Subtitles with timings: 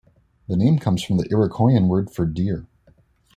[0.47, 2.65] The name comes from the Iroquoian word for 'deer'.